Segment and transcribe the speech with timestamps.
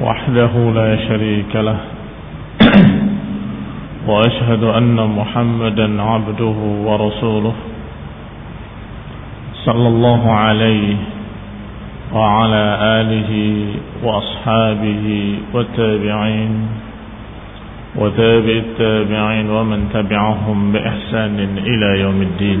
[0.00, 1.78] وحده لا شريك له
[4.06, 7.54] وأشهد أن محمدا عبده ورسوله
[9.64, 10.96] صلى الله عليه
[12.12, 12.64] وعلى
[13.00, 13.32] آله
[14.04, 15.06] وأصحابه
[15.54, 16.52] والتابعين
[17.96, 22.60] وتابع التابعين ومن تبعهم بإحسان إلى يوم الدين.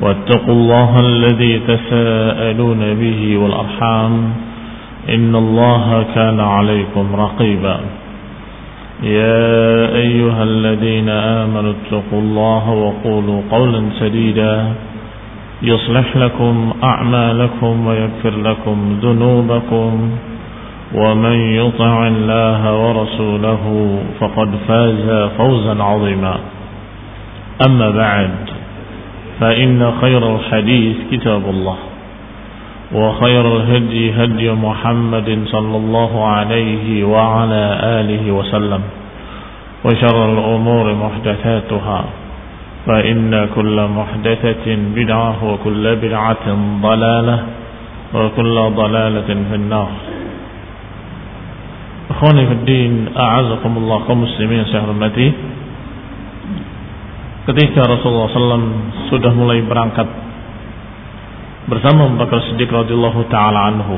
[0.00, 4.32] واتقوا الله الذي تساءلون به والأرحام
[5.08, 7.80] إن الله كان عليكم رقيبا.
[9.02, 14.72] يا أيها الذين آمنوا اتقوا الله وقولوا قولا سديدا.
[15.62, 20.10] يصلح لكم أعمالكم ويغفر لكم ذنوبكم.
[20.94, 23.64] ومن يطع الله ورسوله
[24.20, 26.36] فقد فاز فوزا عظيما.
[27.66, 28.30] أما بعد
[29.40, 31.76] فإن خير الحديث كتاب الله
[32.92, 37.62] وخير الهدي هدي محمد صلى الله عليه وعلى
[38.00, 38.80] آله وسلم
[39.84, 42.04] وشر الأمور محدثاتها
[42.86, 46.46] فإن كل محدثة بدعة وكل بدعة
[46.82, 47.38] ضلالة
[48.14, 49.90] وكل ضلالة في النار.
[52.10, 55.32] أخواني في الدين أعزكم الله كمسلمين سهرمتي
[57.44, 58.68] ketika Rasulullah SAW
[59.12, 60.08] sudah mulai berangkat
[61.68, 63.96] bersama Abu Bakar Siddiq radhiyallahu taala anhu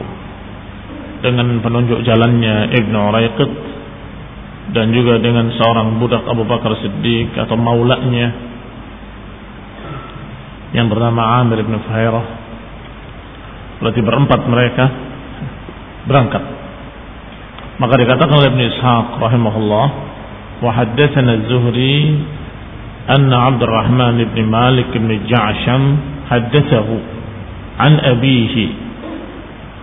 [1.22, 3.50] dengan penunjuk jalannya Ibnu Uraiqit
[4.74, 8.34] dan juga dengan seorang budak Abu Bakar Siddiq atau maulanya
[10.74, 12.26] yang bernama Amir bin Fuhairah.
[13.78, 14.84] Berarti berempat mereka
[16.10, 16.42] berangkat.
[17.76, 19.86] Maka dikatakan oleh Ibnu Ishaq rahimahullah
[20.64, 21.96] wa haddatsana Az-Zuhri
[23.09, 25.81] أن عبد الرحمن بن مالك بن جعشم
[26.29, 26.87] حدثه
[27.79, 28.55] عن أبيه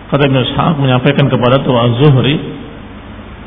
[0.08, 2.36] kata Ibn Ishaq menyampaikan kepada Tuhan Az-Zuhri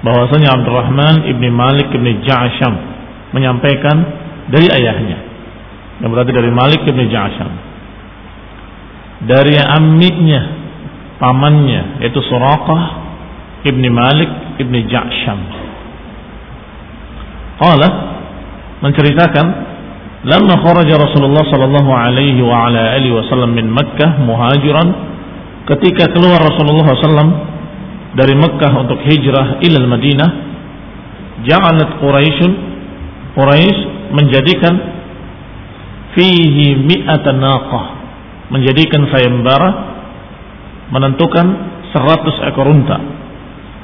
[0.05, 2.73] bahwasanya Abdurrahman ibn Malik ibn Ja'sham
[3.33, 3.97] menyampaikan
[4.53, 5.17] dari ayahnya
[6.05, 7.51] yang berarti dari Malik ibn Ja'sham
[9.25, 10.41] dari amiknya
[11.17, 12.81] pamannya yaitu Suraqah
[13.65, 15.39] ibn Malik ibn Ja'sham
[17.61, 17.89] qala
[18.81, 19.64] menceritakan
[20.24, 24.88] lamma kharaja Rasulullah sallallahu alaihi wa ala alihi wasallam min Makkah muhajiran
[25.68, 27.30] ketika keluar Rasulullah sallam
[28.16, 30.30] dari Makkah untuk hijrah ila Madinah
[31.44, 32.40] ja'alat Quraisy
[33.36, 33.78] Quraisy
[34.16, 34.74] menjadikan
[36.16, 37.84] fihi mi'atan naqah
[38.48, 39.70] menjadikan sayembara
[40.94, 41.46] menentukan
[41.92, 42.98] 100 ekor unta.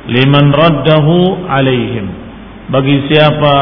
[0.08, 2.06] liman raddahu alaihim
[2.72, 3.54] bagi siapa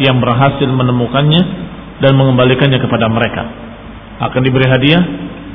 [0.00, 1.42] yang berhasil menemukannya
[2.00, 3.42] dan mengembalikannya kepada mereka.
[4.20, 5.02] Akan diberi hadiah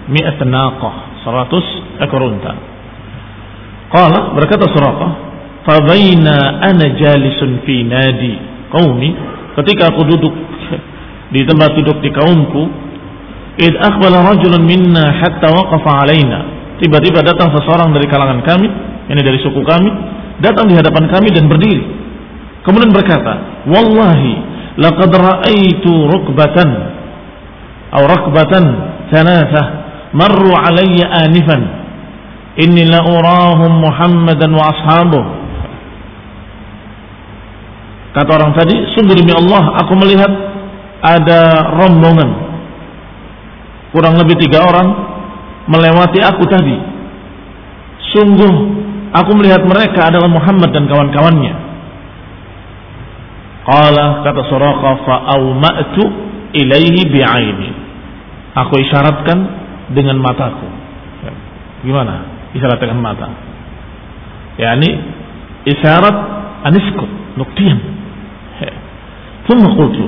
[0.09, 2.53] mi'at naqah 100 ekor unta.
[3.91, 5.11] Qala berkata suraqah
[5.67, 8.33] fa baina ana jalisun fi nadi
[8.73, 9.09] qaumi.
[9.51, 10.33] Ketika aku duduk
[11.35, 12.61] di tempat duduk di kaumku
[13.59, 16.39] id aqbala rajulun minna hatta waqafa alaina.
[16.81, 18.67] Tiba-tiba datang seseorang dari kalangan kami
[19.11, 19.89] ini dari suku kami
[20.41, 21.83] datang di hadapan kami dan berdiri.
[22.65, 24.50] Kemudian berkata wallahi
[24.89, 26.69] ra'aitu rukbatan
[27.91, 28.63] atau rakbatan
[29.11, 29.65] thalathah
[30.15, 31.61] marru alayya anifan
[32.55, 35.23] inni la urahum muhammadan wa ashabuh
[38.15, 40.51] kata orang tadi sungguh demi Allah aku melihat
[41.01, 42.29] ada rombongan.
[43.91, 44.87] Kurang lebih tiga orang
[45.67, 46.77] melewati aku tadi.
[48.15, 48.53] Sungguh
[49.11, 51.70] aku melihat mereka adalah Muhammad dan kawan-kawannya
[53.71, 56.03] Qala kata Suraqa fa auma'tu
[56.51, 57.69] ilaihi bi'aini.
[58.59, 59.37] Aku isyaratkan
[59.95, 60.67] dengan mataku.
[61.87, 62.27] Gimana?
[62.51, 63.31] Isyarat dengan mata.
[64.59, 64.91] yakni
[65.63, 66.15] isyarat
[66.67, 67.79] aniskut Nuk diam.
[69.47, 70.05] Thumma qultu.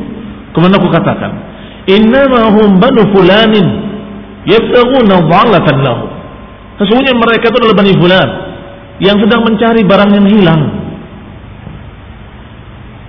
[0.54, 1.32] Kemudian aku katakan,
[1.88, 3.68] "Innama hum banu fulanin
[4.46, 6.06] yabtaghuna dhalatan lahu."
[6.78, 8.30] Sesungguhnya mereka itu adalah Bani Fulan
[8.98, 10.62] yang sedang mencari barang yang hilang.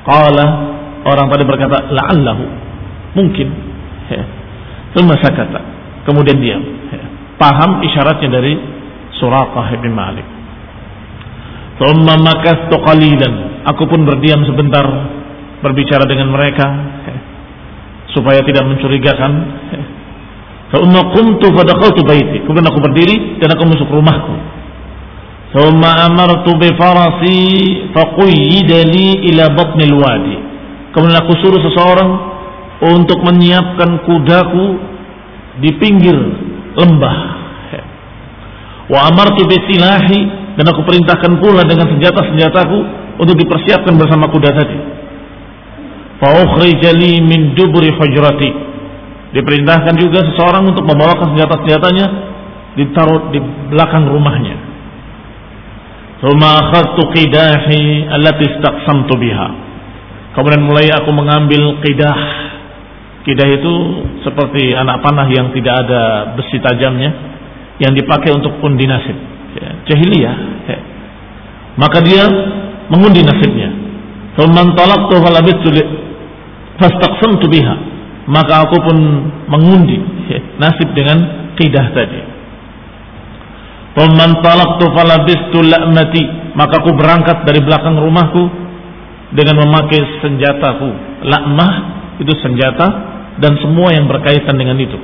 [0.05, 0.47] Qala
[1.09, 2.45] orang tadi berkata, "La'allahu."
[3.17, 3.49] Mungkin.
[4.95, 5.61] Thumma sakata.
[6.05, 6.62] Kemudian diam.
[7.41, 8.55] Paham isyaratnya dari
[9.19, 10.27] Suraqah bin Malik.
[11.81, 13.65] Thumma makastu qalilan.
[13.75, 14.85] Aku pun berdiam sebentar
[15.65, 16.67] berbicara dengan mereka
[18.15, 19.33] supaya tidak mencurigakan.
[20.71, 22.45] Thumma qumtu fadakhaltu baiti.
[22.47, 24.35] Kemudian aku berdiri dan aku masuk rumahku.
[25.55, 27.39] Amartu bi farasi
[27.95, 30.37] faqayyida li ila batnil wadi.
[30.91, 32.11] Kemudian aku suruh seseorang
[32.91, 34.83] untuk menyiapkan kudaku
[35.62, 36.19] di pinggir
[36.75, 37.19] lembah.
[38.91, 40.21] Wa amartu bi silahi
[40.59, 42.79] dan aku perintahkan pula dengan senjata-senjataku
[43.23, 44.79] untuk dipersiapkan bersama kuda tadi.
[46.19, 48.50] Fa ukhrijali min duburi hujrati.
[49.35, 52.07] Diperintahkan juga seseorang untuk membawakan senjata-senjatanya
[52.75, 53.39] ditaruh di
[53.71, 54.63] belakang rumahnya.
[56.22, 59.49] Thumma akhadtu qidahi allati istaqsamtu biha.
[60.34, 62.19] Kemudian mulai aku mengambil qidah.
[63.25, 63.75] Qidah itu
[64.26, 67.11] seperti anak panah yang tidak ada besi tajamnya
[67.81, 69.16] yang dipakai untuk undi nasib.
[69.55, 70.37] Ya, jahiliyah.
[70.66, 70.78] Ya.
[71.78, 72.26] Maka dia
[72.90, 73.70] mengundi nasibnya.
[74.34, 75.69] Thumma talaqtu falabitu
[76.78, 77.75] fastaqsamtu biha.
[78.25, 78.96] Maka aku pun
[79.46, 80.00] mengundi
[80.31, 82.34] ya, nasib dengan qidah tadi.
[83.94, 86.25] Thumma talaqtu falabistu la'mati.
[86.58, 88.43] Maka aku berangkat dari belakang rumahku
[89.35, 90.91] dengan memakai senjataku.
[91.26, 91.73] La'mah
[92.19, 92.87] itu senjata
[93.43, 94.99] dan semua yang berkaitan dengan itu.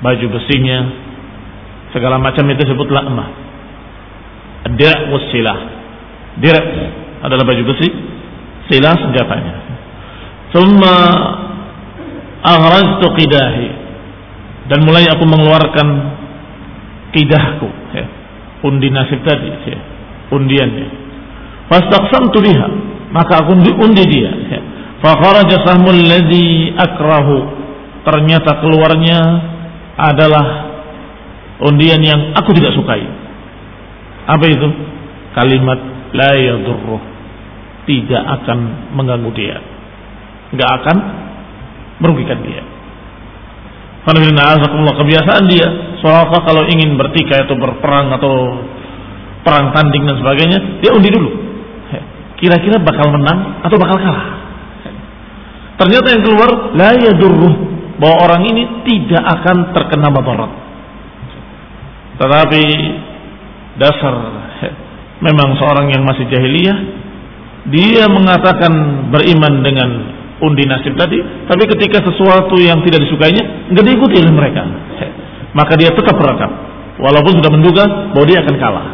[0.00, 0.78] Baju besinya,
[1.92, 3.28] segala macam itu disebut la'mah.
[4.76, 5.58] Dir' wasilah.
[6.40, 6.64] Dir'
[7.20, 7.88] adalah baju besi,
[8.68, 9.54] silah senjatanya.
[10.56, 10.96] Thumma
[12.40, 13.68] aghrajtu qidahi
[14.72, 15.88] dan mulai aku mengeluarkan
[17.14, 18.04] qidahku ya.
[18.66, 19.78] undi nasib tadi ya.
[20.30, 20.86] undiannya
[21.70, 22.68] fastaqsamtu biha
[23.10, 24.60] maka aku undi, undi dia ya.
[25.02, 27.38] fa kharaja sahmul ladzi akrahu
[28.06, 29.18] ternyata keluarnya
[29.98, 30.46] adalah
[31.68, 33.04] undian yang aku tidak sukai
[34.24, 34.68] apa itu
[35.36, 35.78] kalimat
[36.14, 37.02] la yadurruh
[37.84, 38.58] tidak akan
[38.94, 39.58] mengganggu dia
[40.54, 40.96] nggak akan
[42.00, 42.62] merugikan dia
[44.06, 45.68] kebiasaan dia
[46.00, 48.34] soalnya kalau ingin bertikai atau berperang atau
[49.44, 51.30] perang tanding dan sebagainya dia undi dulu.
[52.40, 54.26] Kira-kira bakal menang atau bakal kalah?
[55.76, 57.54] Ternyata yang keluar la yadurruh
[58.00, 60.70] bahwa orang ini tidak akan terkena madarat
[62.20, 62.62] tetapi
[63.80, 64.14] dasar
[65.24, 66.78] memang seorang yang masih jahiliyah
[67.72, 68.72] dia mengatakan
[69.08, 69.90] beriman dengan
[70.40, 74.64] undi nasib tadi, tapi ketika sesuatu yang tidak disukainya nggak diikuti oleh mereka,
[75.56, 76.50] maka dia tetap berakab,
[77.00, 78.86] walaupun sudah menduga bahwa dia akan kalah.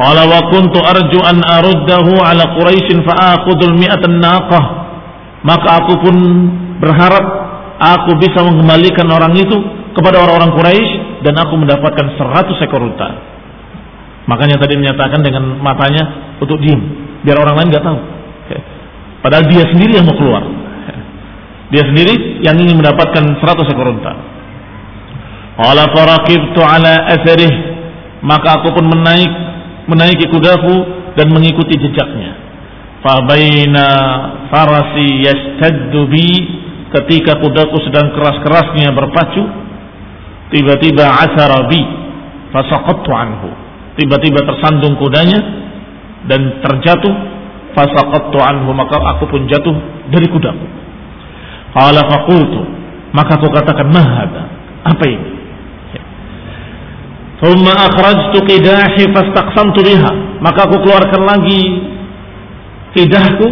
[0.00, 4.64] Qala wa kuntu arju an aruddahu ala Quraisy fa akhudul mi'atan naqah.
[5.44, 6.16] Maka aku pun
[6.80, 7.24] berharap
[7.76, 9.56] aku bisa mengembalikan orang itu
[9.92, 13.08] kepada orang-orang Quraisy dan aku mendapatkan 100 ekor unta.
[14.24, 16.80] Makanya tadi menyatakan dengan matanya untuk diem,
[17.24, 17.98] biar orang lain nggak tahu.
[19.20, 20.44] Padahal dia sendiri yang mau keluar.
[21.70, 24.12] Dia sendiri yang ingin mendapatkan 100 ekor unta.
[25.60, 27.52] Qala faraqibtu ala atharih
[28.24, 29.28] maka aku pun menaik
[29.92, 30.72] menaiki kudaku
[31.20, 32.32] dan mengikuti jejaknya.
[33.04, 33.86] Fa baina
[34.48, 36.28] farasi yastaddu bi
[36.96, 39.42] ketika kudaku sedang keras-kerasnya berpacu
[40.48, 41.80] tiba-tiba asara bi
[42.56, 43.50] fasaqattu anhu.
[44.00, 45.40] Tiba-tiba tersandung kudanya
[46.24, 47.14] dan terjatuh
[47.76, 49.76] fasaqattu anhu maka aku pun jatuh
[50.10, 50.66] dari kudaku
[51.74, 52.60] qala faqultu
[53.14, 54.42] maka aku katakan mahada
[54.84, 55.39] apa ini
[57.40, 60.10] thumma akhrajtu qidahi fastaqsamtu biha
[60.44, 61.62] maka aku keluarkan lagi
[62.96, 63.46] qidahku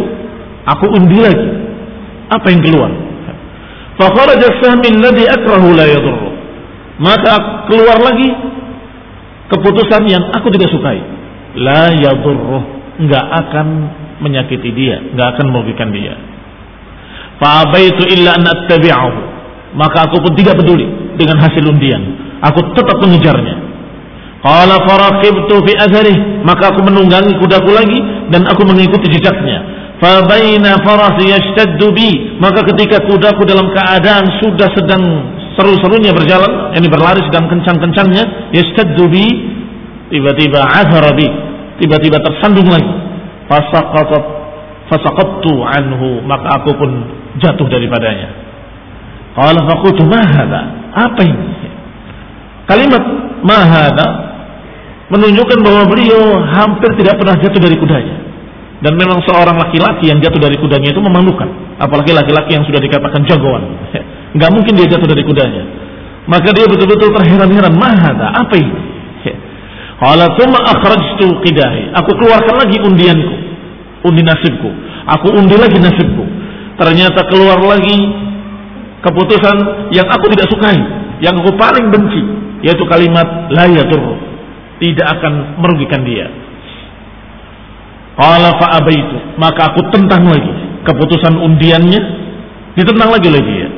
[0.65, 1.49] aku undi lagi
[2.29, 2.91] apa yang keluar
[3.97, 6.29] fa kharaja sahmi alladhi akrahu la yadurru
[7.01, 8.29] maka keluar lagi
[9.49, 11.01] keputusan yang aku tidak sukai
[11.57, 13.67] la yadurru nggak akan
[14.19, 16.15] menyakiti dia, nggak akan merugikan dia.
[17.39, 19.11] Fa'abaitu illa an attabi'ahu.
[19.79, 22.03] Maka aku pun tidak peduli dengan hasil undian.
[22.43, 23.68] Aku tetap mengejarnya.
[24.39, 27.99] Qala faraqibtu fi atharih, maka aku menunggangi kudaku lagi
[28.31, 29.59] dan aku mengikuti jejaknya.
[29.99, 35.03] Fabaina farasi yashtaddu bi, maka ketika kudaku dalam keadaan sudah sedang
[35.59, 39.27] seru-serunya berjalan, ini berlari sedang kencang-kencangnya, yashtaddu bi,
[40.07, 41.27] tiba-tiba azhara bi,
[41.83, 42.95] tiba-tiba tersandung lagi.
[43.51, 44.23] Fasaqatat
[44.87, 46.23] fasaqattu anhu.
[46.23, 46.89] Maka aku pun
[47.43, 48.29] jatuh daripadanya.
[49.35, 50.23] Qala faqultu ma
[50.95, 51.47] apa ini?
[52.71, 53.03] Kalimat
[53.43, 53.59] ma
[55.09, 58.15] menunjukkan bahwa beliau hampir tidak pernah jatuh dari kudanya
[58.79, 61.49] dan memang seorang laki-laki yang jatuh dari kudanya itu memalukan
[61.81, 63.63] apalagi laki-laki yang sudah dikatakan jagoan
[64.37, 65.63] nggak mungkin dia jatuh dari kudanya
[66.29, 68.81] maka dia betul-betul terheran-heran mahada apa ini
[69.99, 71.91] Qala thumma akhrajtu qidahi.
[71.91, 73.35] Aku keluarkan lagi undianku.
[74.07, 74.71] Undi nasibku.
[75.19, 76.23] Aku undi lagi nasibku.
[76.79, 77.99] Ternyata keluar lagi
[79.03, 79.55] keputusan
[79.91, 80.79] yang aku tidak sukai,
[81.19, 82.23] yang aku paling benci,
[82.63, 84.18] yaitu kalimat la yadur.
[84.79, 86.27] Tidak akan merugikan dia.
[88.15, 89.39] Qala fa abaitu.
[89.39, 90.51] Maka aku tentang lagi
[90.87, 92.01] keputusan undiannya,
[92.79, 93.69] ditentang lagi lagi ya.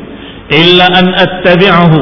[0.51, 1.99] Illa an attabi'ahu.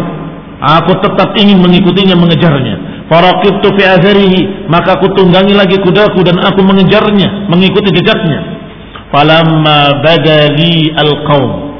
[0.60, 6.62] Aku tetap ingin mengikutinya, mengejarnya Farakibtu fi azarihi, maka aku tunggangi lagi kudaku dan aku
[6.62, 8.62] mengejarnya, mengikuti jejaknya.
[9.10, 11.74] Falamma badali al-qaum.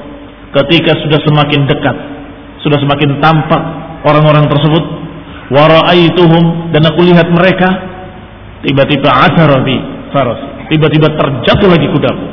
[0.50, 1.96] Ketika sudah semakin dekat,
[2.66, 3.62] sudah semakin tampak
[4.10, 4.84] orang-orang tersebut,
[5.50, 7.70] wa ra'aituhum dan aku lihat mereka,
[8.66, 9.78] tiba-tiba asara bi
[10.14, 10.42] faras.
[10.70, 12.26] Tiba-tiba terjatuh lagi kudaku.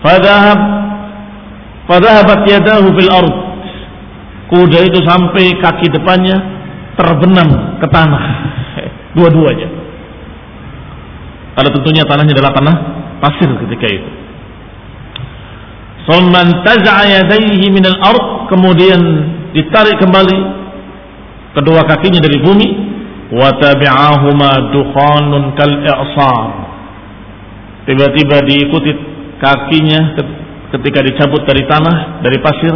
[0.00, 0.60] Fadhahab
[1.88, 3.34] fadhahabat yadahu fil ard.
[4.44, 6.36] Kuda itu sampai kaki depannya
[6.96, 8.24] terbenam ke tanah.
[9.16, 9.68] Dua-duanya.
[11.54, 12.76] Pada tentunya tanahnya adalah tanah
[13.20, 14.10] pasir ketika itu.
[16.04, 18.24] Summan taza'a yadayhi minal ard.
[18.52, 19.00] Kemudian
[19.56, 20.63] ditarik kembali
[21.54, 22.68] kedua kakinya dari bumi
[23.34, 26.50] wa tabi'ahuma dukhanun kal i'sar
[27.88, 28.90] tiba-tiba diikuti
[29.38, 30.18] kakinya
[30.74, 32.74] ketika dicabut dari tanah dari pasir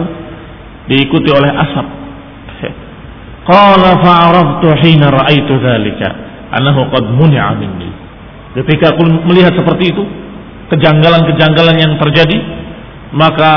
[0.89, 1.99] diikuti oleh asap
[3.49, 6.09] Qala fa'araftu hina ra'aitu dzalika
[6.53, 7.89] annahu qad muni'a minni.
[8.61, 10.05] Ketika aku melihat seperti itu,
[10.69, 12.39] kejanggalan-kejanggalan yang terjadi,
[13.17, 13.51] maka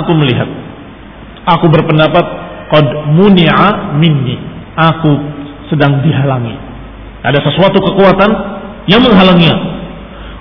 [0.00, 0.48] aku melihat.
[1.44, 2.24] Aku berpendapat
[2.72, 4.36] qad muni'a minni.
[4.78, 5.10] Aku
[5.68, 6.54] sedang dihalangi.
[7.26, 8.30] Ada sesuatu kekuatan
[8.86, 9.56] yang menghalanginya.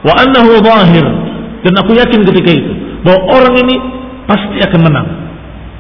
[0.06, 1.06] Wa annahu zahir
[1.66, 3.76] dan aku yakin ketika itu bahwa orang ini
[4.30, 5.08] pasti akan menang.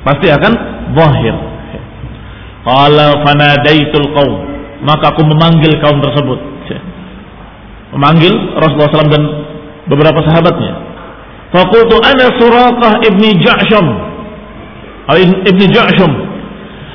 [0.03, 0.53] Pasti akan
[0.95, 1.35] zahir
[2.67, 4.35] Qala fanadaitul qaum.
[4.83, 6.39] Maka aku memanggil kaum tersebut.
[7.95, 9.23] Memanggil Rasulullah SAW dan
[9.87, 10.75] beberapa sahabatnya.
[11.55, 13.87] Fakultu ana Suraqah ibni Ja'sham.
[15.47, 16.11] Ibni Ja'sham.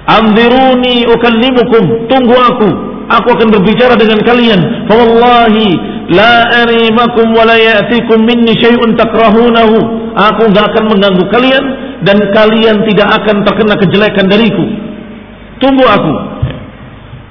[0.06, 2.09] Anziruni ukallimukum.
[2.11, 2.68] Tunggu aku.
[3.12, 4.88] Aku akan berbicara dengan kalian.
[4.88, 5.68] Fawallahi
[6.11, 9.76] la arimakum wa la ya'tikum minni syai'un takrahunahu.
[10.12, 11.64] Aku enggak akan mengganggu kalian
[12.02, 14.64] dan kalian tidak akan terkena kejelekan dariku
[15.62, 16.14] tunggu aku.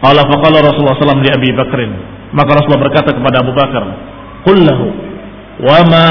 [0.01, 1.91] Allah faqala Rasulullah SAW di Abi Bakrin.
[2.31, 3.83] Maka Rasulullah berkata kepada Abu Bakar,
[4.47, 4.85] Qullahu,
[5.67, 6.07] wa ma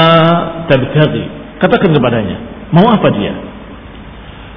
[0.69, 1.25] tabtaghi.
[1.57, 2.37] Katakan kepadanya,
[2.69, 3.33] mau apa dia?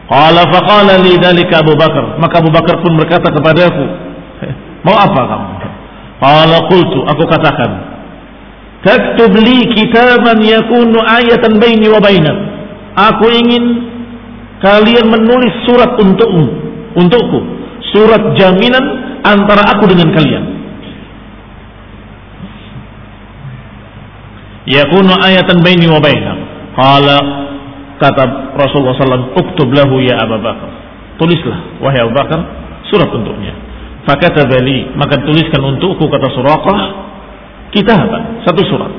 [0.04, 2.20] Qala faqala li dalika Abu Bakar.
[2.20, 3.84] Maka Abu Bakar pun berkata kepadaku,
[4.84, 5.49] mau apa kamu?
[6.20, 7.70] Qala qultu, aku katakan,
[8.84, 12.37] taktub li kitaban yakunu ayatan baini wa bainak.
[12.94, 13.64] Aku ingin
[14.61, 16.46] kalian menulis surat untukmu,
[16.94, 17.40] untukku
[17.96, 18.84] surat jaminan
[19.25, 20.44] antara aku dengan kalian.
[24.64, 26.32] Yakunu ayatan baini wa baina.
[26.75, 27.43] Qala
[28.00, 30.70] kata Rasulullah SAW, "Uktub lahu ya Abu Bakar."
[31.18, 32.40] Tulislah wahai Abu Bakar
[32.90, 33.54] surat untuknya.
[34.04, 36.80] Fakata bali, maka tuliskan untukku kata Suraqah
[37.72, 38.92] kitaban, satu surat.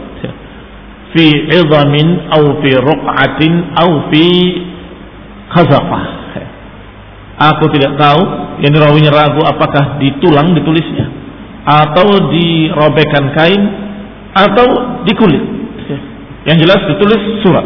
[1.15, 4.25] Fi idhamin au fi ruq'atin au fi
[5.47, 6.03] khazafah
[7.35, 8.21] Aku tidak tahu,
[8.63, 11.11] yang rawinya ragu apakah ditulang ditulisnya
[11.67, 13.61] atau dirobekkan kain
[14.31, 15.43] atau di kulit.
[16.47, 17.65] Yang jelas ditulis surat.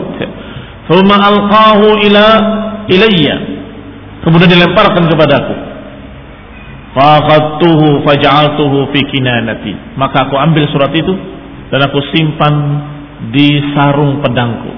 [0.89, 2.25] Thumma alqahu ila
[2.89, 3.36] ilayya.
[4.25, 5.55] Kemudian dilemparkan kepadaku.
[6.98, 9.96] Faqadtuhu faj'altuhu fi kinanati.
[9.96, 11.13] Maka aku ambil surat itu
[11.69, 12.53] dan aku simpan
[13.29, 14.74] di sarung pedangku.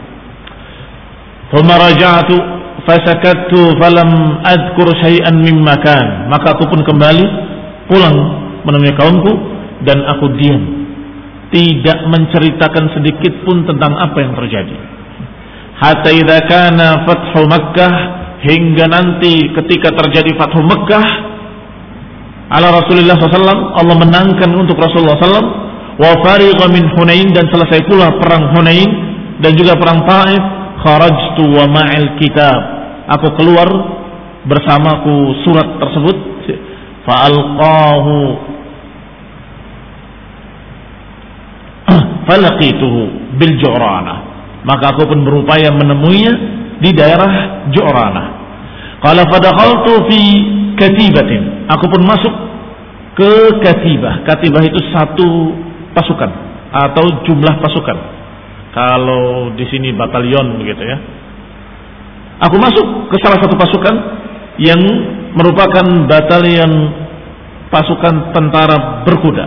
[1.55, 7.25] Thumma raja'tu fasakattu falam adkur syai'an mimma kan maka aku pun kembali
[7.89, 8.15] pulang
[8.65, 9.31] menemui kaumku
[9.85, 10.61] dan aku diam
[11.51, 14.77] tidak menceritakan sedikit pun tentang apa yang terjadi
[15.79, 17.93] hatta idza kana fathu makkah
[18.41, 21.05] hingga nanti ketika terjadi fathu makkah
[22.51, 25.47] ala Rasulullah SAW Allah menangkan untuk Rasulullah SAW
[26.01, 28.89] wa farigha min Hunain dan selesai pula perang Hunain
[29.39, 30.43] dan juga perang Taif
[30.81, 32.59] kharajtu wa ma'il kitab
[33.07, 33.69] aku keluar
[34.49, 36.17] bersamaku surat tersebut
[37.05, 38.17] fa'alqahu
[42.27, 43.01] falaqituhu
[43.37, 44.30] bil Ju'rana.
[44.61, 46.33] Maka aku pun berupaya menemuinya
[46.81, 48.23] di daerah Ju'rana.
[49.01, 50.21] Qala fadakhaltu fi
[50.77, 51.65] katibatin.
[51.69, 52.33] Aku pun masuk
[53.17, 53.31] ke
[53.65, 54.21] katibah.
[54.25, 55.29] Katibah itu satu
[55.97, 56.31] pasukan
[56.71, 57.97] atau jumlah pasukan.
[58.71, 60.97] Kalau di sini batalion begitu ya.
[62.49, 63.95] Aku masuk ke salah satu pasukan
[64.57, 64.81] yang
[65.37, 66.71] merupakan batalion
[67.69, 69.45] pasukan tentara berkuda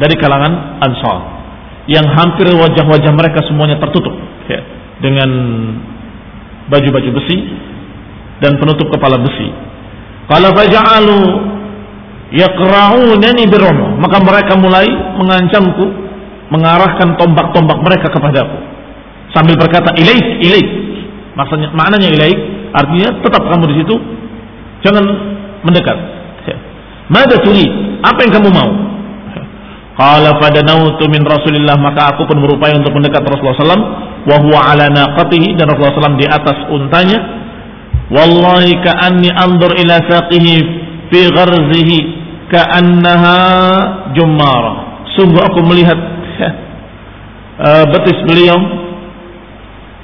[0.00, 1.39] dari kalangan Ansar
[1.88, 4.12] yang hampir wajah-wajah mereka semuanya tertutup.
[4.50, 4.60] Ya,
[5.00, 5.30] dengan
[6.68, 7.36] baju-baju besi
[8.40, 9.48] dan penutup kepala besi.
[10.30, 11.18] Kalau faja'alu
[12.30, 14.86] yaqra'unani birruh maka mereka mulai
[15.18, 15.84] mengancamku
[16.50, 18.58] mengarahkan tombak-tombak mereka kepadaku.
[19.34, 20.68] Sambil berkata ilaik ilaik.
[21.34, 22.38] Maksudnya maknanya ilaik
[22.74, 23.94] artinya tetap kamu di situ
[24.86, 25.04] jangan
[25.66, 25.98] mendekat.
[26.46, 26.56] Ya.
[27.10, 27.66] Mada turi
[28.02, 28.70] apa yang kamu mau
[30.00, 33.84] Qala fadanautu min Rasulillah maka aku pun berupaya untuk mendekat Rasulullah SAW
[34.24, 37.18] wa huwa ala naqatihi dan Rasulullah SAW di atas untanya.
[38.08, 40.54] Wallahi ka'anni anzur ila saqihi
[41.12, 41.98] fi gharzihi
[42.48, 43.36] ka'annaha
[44.16, 45.04] jummara.
[45.20, 46.00] Sungguh aku melihat
[47.60, 48.56] uh, betis beliau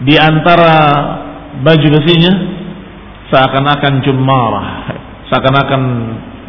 [0.05, 0.77] di antara
[1.65, 2.33] baju besinya
[3.33, 4.93] seakan-akan jumarah,
[5.33, 5.83] seakan-akan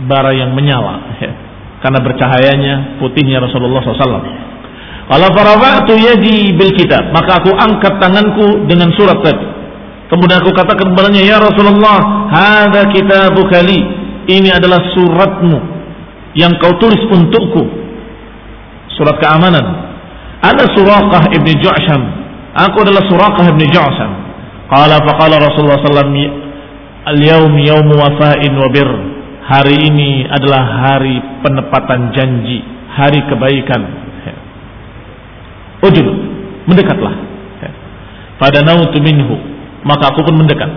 [0.04, 1.00] bara yang menyala
[1.88, 4.20] karena bercahayanya putihnya Rasulullah SAW.
[5.08, 9.48] Kalau farafa'tu yadi bil kitab, maka aku angkat tanganku dengan surat tadi.
[10.12, 13.80] Kemudian aku katakan kepadanya, "Ya Rasulullah, hadza kitabuka li."
[14.28, 15.58] Ini adalah suratmu
[16.36, 17.64] yang kau tulis untukku.
[19.00, 19.88] Surat keamanan.
[20.44, 22.04] Ada Suraqah ibni Ju'sham.
[22.68, 24.12] Aku adalah Suraqah ibni Ju'sham.
[24.68, 26.36] Qala faqala Rasulullah sallallahu
[27.16, 29.17] "Al-yawm yawm wafa'in wa bir."
[29.48, 32.60] Hari ini adalah hari penepatan janji,
[32.92, 33.82] hari kebaikan.
[35.88, 36.08] Ujub,
[36.68, 37.16] mendekatlah.
[38.38, 39.40] Pada nautu minhu,
[39.88, 40.68] maka aku pun mendekat.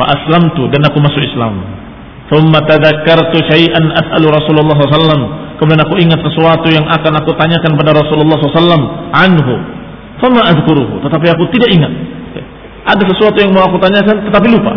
[0.00, 1.60] Fa aslamtu dan aku masuk Islam.
[2.32, 5.56] Thumma tadakkartu syai'an as'alu Rasulullah SAW.
[5.60, 9.54] Kemudian aku ingat sesuatu yang akan aku tanyakan pada Rasulullah SAW anhu.
[10.22, 11.04] Fama azkuruhu.
[11.04, 11.92] Tetapi aku tidak ingat.
[12.88, 14.72] Ada sesuatu yang mau aku tanyakan tetapi lupa.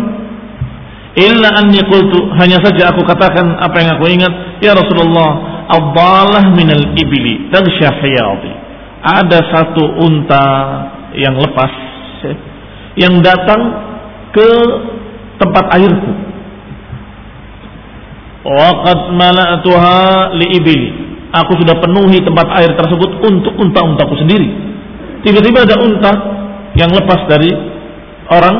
[1.12, 4.32] Illa anni qultu hanya saja aku katakan apa yang aku ingat,
[4.64, 5.92] ya Rasulullah, ad
[6.56, 8.52] minal ibli tagsha hiyadi.
[9.02, 10.46] Ada satu unta
[11.12, 11.72] yang lepas
[12.96, 13.60] yang datang
[14.32, 14.48] ke
[15.36, 16.12] tempat airku.
[18.42, 20.88] Waqad mala'tuha li ibli.
[21.32, 24.48] Aku sudah penuhi tempat air tersebut untuk unta-untaku sendiri.
[25.24, 26.12] Tiba-tiba ada unta
[26.76, 27.52] yang lepas dari
[28.28, 28.56] orang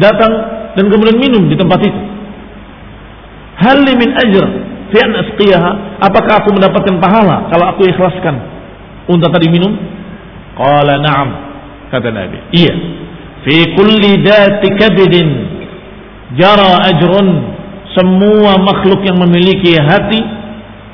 [0.00, 2.00] datang dan kemudian minum di tempat itu.
[3.56, 4.44] Hal min ajr
[4.92, 5.70] fi an asqiyaha?
[6.04, 8.36] Apakah aku mendapatkan pahala kalau aku ikhlaskan
[9.08, 9.72] unta tadi minum?
[10.56, 11.28] Qala na'am
[11.88, 12.38] kata Nabi.
[12.52, 12.74] Iya.
[13.48, 15.28] Fi kulli dati kabidin
[16.36, 17.56] jara ajrun
[17.96, 20.20] semua makhluk yang memiliki hati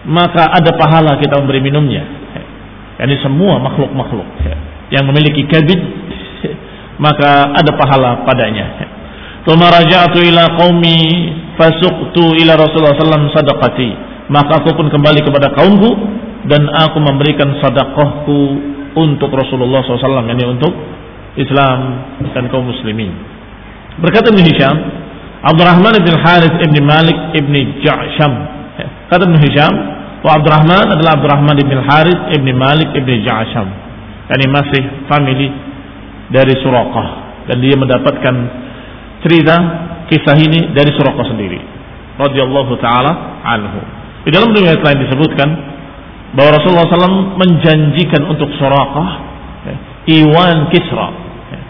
[0.06, 2.06] maka ada pahala kita memberi minumnya.
[3.02, 4.28] Yani semua makhluk-makhluk
[4.94, 5.80] yang memiliki kabid
[7.06, 8.91] maka ada pahala padanya.
[9.42, 10.98] Thumma raja'tu ila qaumi
[11.58, 13.90] fasuqtu ila Rasulullah sallallahu sadaqati.
[14.30, 15.90] Maka aku pun kembali kepada kaumku
[16.46, 18.38] dan aku memberikan sedekahku
[18.96, 20.72] untuk Rasulullah SAW, yakni untuk
[21.36, 21.78] Islam
[22.32, 23.12] dan kaum muslimin.
[24.00, 24.76] Berkata Ibn Hisham,
[25.42, 28.32] Abdurrahman bin Harith ibn Malik ibn Ja'sham.
[29.10, 29.72] Kata Ibn Hisham,
[30.22, 33.68] wa Abdurrahman adalah Abdurrahman bin Harith ibn Malik ibn Ja'sham.
[34.32, 35.48] Yani masih family
[36.32, 37.08] dari Suraqah
[37.50, 38.34] dan dia mendapatkan
[39.22, 39.56] cerita
[40.10, 41.58] kisah ini dari Suraqah sendiri
[42.18, 43.80] radhiyallahu taala anhu.
[44.22, 45.48] Di dalam riwayat lain disebutkan
[46.36, 49.08] bahwa Rasulullah SAW menjanjikan untuk Suraqah
[49.66, 49.74] ya,
[50.22, 51.08] Iwan Kisra.
[51.50, 51.60] Ya.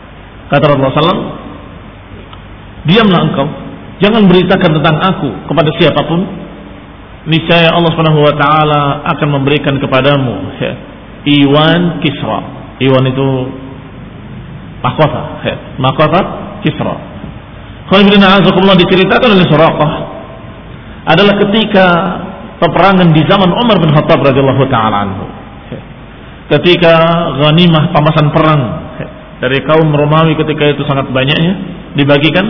[0.52, 1.22] Kata Rasulullah SAW,
[2.86, 3.46] diamlah engkau,
[4.04, 6.20] jangan beritakan tentang aku kepada siapa pun.
[7.22, 10.72] Niscaya Allah Subhanahu wa taala akan memberikan kepadamu ya,
[11.22, 12.38] Iwan Kisra.
[12.82, 13.28] Iwan itu
[14.82, 16.20] mahkota, ya, mahkota
[16.66, 17.11] Kisra.
[17.92, 19.92] Khalifah diceritakan oleh Suraqah
[21.12, 21.86] adalah ketika
[22.56, 25.26] peperangan di zaman Umar bin Khattab radhiyallahu taala anhu.
[26.48, 26.94] Ketika
[27.36, 28.62] ghanimah pamasan perang
[29.44, 31.52] dari kaum Romawi ketika itu sangat banyaknya
[31.98, 32.46] dibagikan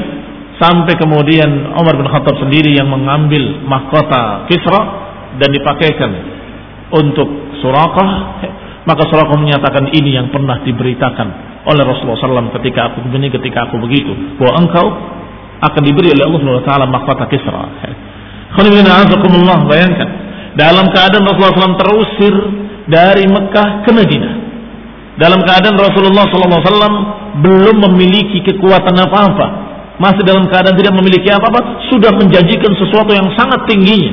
[0.62, 4.80] sampai kemudian Umar bin Khattab sendiri yang mengambil mahkota Kisra
[5.42, 6.10] dan dipakaikan
[6.92, 7.28] untuk
[7.64, 8.10] Suraqah
[8.84, 11.28] maka Suraqah menyatakan ini yang pernah diberitakan
[11.62, 14.86] oleh Rasulullah SAW ketika aku begini ketika aku begitu bahwa engkau
[15.62, 17.62] akan diberi oleh Allah Subhanahu wa taala mahkota Kisra.
[19.70, 20.08] Bayangkan
[20.58, 22.34] dalam keadaan Rasulullah SAW terusir
[22.90, 24.42] dari Mekah ke Madinah
[25.20, 26.96] dalam keadaan Rasulullah SAW
[27.44, 29.46] belum memiliki kekuatan apa-apa,
[30.00, 34.12] masih dalam keadaan tidak memiliki apa-apa, sudah menjanjikan sesuatu yang sangat tingginya.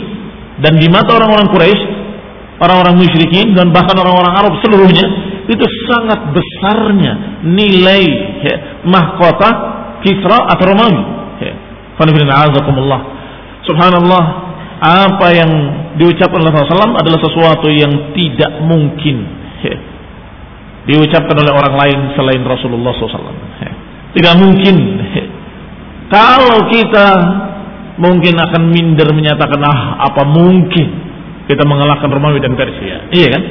[0.59, 1.83] Dan di mata orang-orang Quraisy,
[2.59, 5.07] orang-orang musyrikin dan bahkan orang-orang Arab seluruhnya,
[5.47, 8.03] itu sangat besarnya nilai
[8.43, 9.49] ya, mahkota
[10.03, 11.18] Kisra atau Romawi.
[13.67, 14.23] Subhanallah,
[14.79, 15.51] apa yang
[15.99, 19.17] diucapkan oleh Rasulullah SAW adalah sesuatu yang tidak mungkin
[20.87, 23.35] diucapkan oleh orang lain selain Rasulullah SAW.
[24.15, 24.75] Tidak mungkin.
[26.09, 27.07] Kalau kita
[28.01, 30.87] mungkin akan minder menyatakan ah apa mungkin
[31.45, 33.05] kita mengalahkan Romawi dan Persia.
[33.13, 33.43] Iya kan?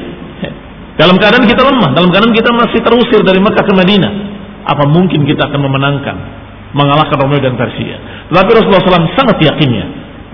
[0.99, 4.13] Dalam keadaan kita lemah, dalam keadaan kita masih terusir dari Mekah ke Madinah.
[4.67, 6.17] Apa mungkin kita akan memenangkan,
[6.75, 7.97] mengalahkan Romawi dan Persia?
[8.29, 9.87] Tetapi Rasulullah SAW sangat yakinnya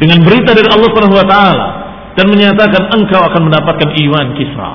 [0.03, 1.69] dengan berita dari Allah Subhanahu Wa Taala
[2.15, 4.71] dan menyatakan engkau akan mendapatkan iwan Kisra.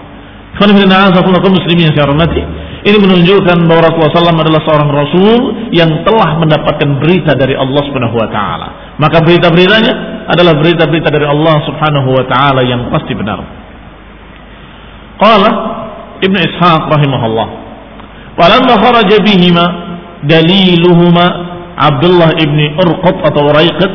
[2.79, 5.39] Ini menunjukkan bahwa Rasulullah SAW adalah seorang Rasul
[5.71, 8.67] yang telah mendapatkan berita dari Allah Subhanahu Wa Taala.
[8.99, 9.93] Maka berita-beritanya
[10.27, 13.39] adalah berita-berita dari Allah Subhanahu Wa Taala yang pasti benar.
[15.19, 15.49] Qala
[16.23, 17.47] Ibn Ishaq rahimahullah.
[18.39, 19.65] Walamma kharaja bihima
[20.23, 21.48] daliluhuma
[21.79, 23.91] Abdullah ibni Urqat atau Uraiqat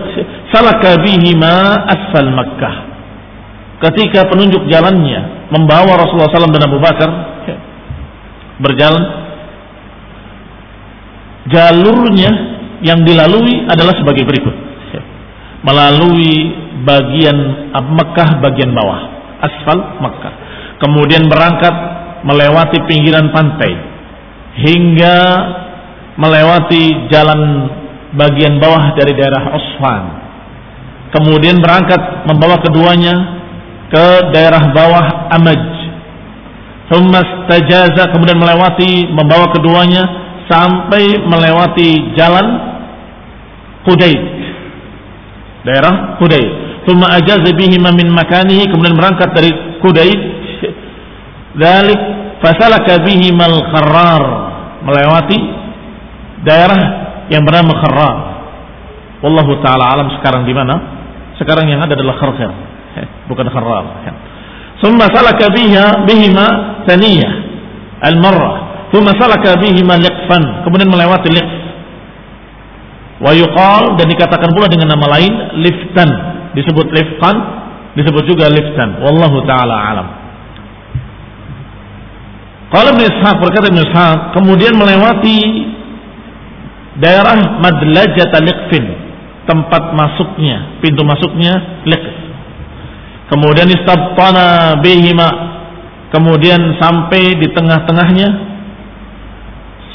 [0.49, 2.75] salaka bihima asfal Makkah.
[3.85, 7.11] Ketika penunjuk jalannya membawa Rasulullah SAW dan Abu Bakar
[8.59, 9.05] berjalan.
[11.45, 12.33] Jalurnya
[12.81, 14.55] yang dilalui adalah sebagai berikut
[15.65, 16.53] melalui
[16.85, 17.37] bagian
[17.73, 19.01] Mekah bagian bawah
[19.41, 20.35] asfal Mekah
[20.81, 21.73] kemudian berangkat
[22.25, 23.73] melewati pinggiran pantai
[24.61, 25.17] hingga
[26.15, 27.41] melewati jalan
[28.15, 30.03] bagian bawah dari daerah Osman.
[31.15, 33.15] Kemudian berangkat membawa keduanya
[33.91, 35.63] ke daerah bawah Amaj.
[36.91, 40.03] Thummas tajaza kemudian melewati membawa keduanya
[40.51, 42.47] sampai melewati jalan
[43.87, 44.23] Hudaid.
[45.65, 46.51] Daerah Hudaid.
[46.85, 49.51] Thumma ajaza bihima min makanihi kemudian berangkat dari
[49.81, 50.21] Hudaid.
[51.55, 52.01] Dalik
[52.43, 54.25] fasalaka bihimal kharrar
[54.85, 55.64] melewati
[56.43, 56.81] daerah
[57.31, 58.17] yang bernama Kharrar.
[59.23, 60.75] Wallahu taala alam sekarang di mana?
[61.39, 62.51] Sekarang yang ada adalah Kharkhir,
[63.31, 63.85] bukan Kharrar.
[64.83, 66.47] Summa salaka biha bihima
[66.85, 67.33] thaniyah
[68.05, 68.89] al-marrah.
[68.91, 70.67] Thumma salaka bihima liqfan.
[70.67, 71.65] Kemudian melewati liqf.
[73.23, 73.33] Wa
[73.97, 76.11] dan dikatakan pula dengan nama lain liftan.
[76.55, 77.35] Disebut liftan,
[77.95, 79.01] disebut juga liftan.
[79.01, 80.09] Wallahu taala alam.
[82.75, 85.39] Kalau Ibn Ishaq berkata Ibn Ishaq kemudian melewati
[87.01, 88.85] daerah Madlajat Liqfin
[89.45, 92.15] tempat masuknya pintu masuknya Liqf
[93.29, 95.29] kemudian istabtana bihima
[96.15, 98.29] kemudian sampai di tengah-tengahnya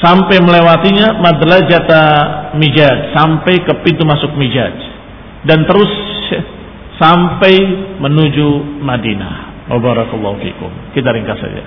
[0.00, 2.02] sampai melewatinya Madlajata
[2.56, 4.76] Mijaj sampai ke pintu masuk Mijaj
[5.48, 5.88] dan terus
[7.00, 7.54] sampai
[7.96, 9.66] menuju Madinah.
[9.72, 10.68] Wabarakallahu fikum.
[10.92, 11.64] Kita ringkas saja.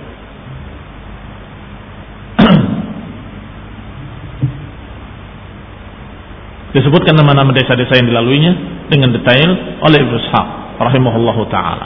[6.74, 8.52] Disebutkan nama-nama desa-desa yang dilaluinya
[8.90, 9.50] dengan detail
[9.86, 10.48] oleh Ibnu Ishaq
[10.82, 11.86] rahimahullahu taala.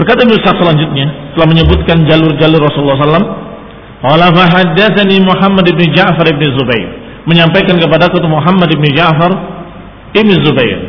[0.00, 3.28] Berkata Ibnu Ishaq selanjutnya setelah menyebutkan jalur-jalur Rasulullah SAW,
[4.00, 6.88] "Qala fa haddatsani Muhammad bin Ja'far bin Zubair."
[7.28, 9.30] Menyampaikan kepada aku Muhammad bin Ja'far
[10.16, 10.80] bin Zubair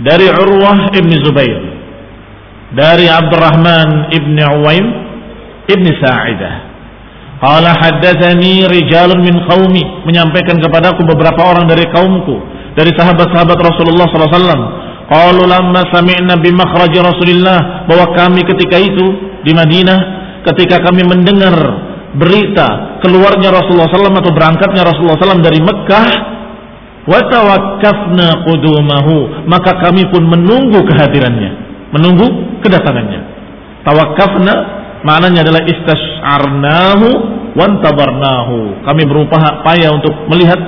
[0.00, 1.60] dari Urwah bin Zubair
[2.74, 4.86] dari Abdurrahman bin Uwaim
[5.68, 6.54] bin Sa'idah
[7.44, 12.40] Qala haddatsani rijalun min qaumi menyampaikan kepadaku beberapa orang dari kaumku
[12.72, 14.62] dari sahabat-sahabat Rasulullah sallallahu alaihi wasallam.
[15.04, 19.06] Qalu lamma sami'na bi makhraj Rasulillah bahwa kami ketika itu
[19.44, 19.98] di Madinah
[20.48, 21.52] ketika kami mendengar
[22.16, 26.08] berita keluarnya Rasulullah SAW atau berangkatnya Rasulullah SAW dari Mekah
[27.04, 31.50] wa tawakkafna qudumahu maka kami pun menunggu kehadirannya
[31.92, 32.26] menunggu
[32.64, 33.20] kedatangannya
[33.84, 34.54] tawakkafna
[35.04, 37.08] maknanya adalah istas'arnahu
[37.54, 38.82] wantabarnahu.
[38.82, 40.58] Kami berupaya untuk melihat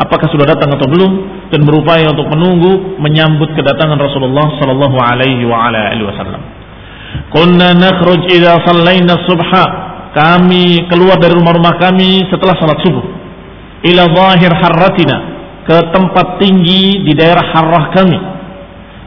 [0.00, 1.12] apakah sudah datang atau belum
[1.52, 6.42] dan berupaya untuk menunggu menyambut kedatangan Rasulullah sallallahu alaihi wa ala alihi wasallam.
[7.28, 9.64] Kunna nakhruj idza sallaina subha.
[10.12, 13.00] Kami keluar dari rumah-rumah kami setelah salat subuh.
[13.80, 15.16] Ila zahir harratina
[15.64, 18.18] ke tempat tinggi di daerah harrah kami.